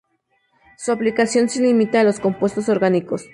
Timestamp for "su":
0.79-0.91